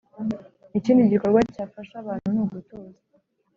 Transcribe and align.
ikindi 0.77 1.11
gikorwa 1.13 1.39
cyafasha 1.53 1.95
abantu 1.99 2.27
nugutuza 2.35 3.01